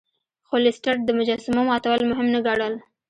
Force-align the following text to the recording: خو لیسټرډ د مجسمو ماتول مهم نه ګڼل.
خو 0.47 0.55
لیسټرډ 0.63 0.99
د 1.05 1.09
مجسمو 1.19 1.61
ماتول 1.69 1.99
مهم 2.11 2.27
نه 2.33 2.39
ګڼل. 2.47 2.73